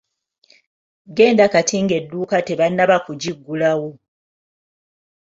Genda 1.15 1.45
kati 1.53 1.75
ng'edduuka 1.83 2.37
tebannaba 2.47 2.97
kugiggulawo. 3.05 3.89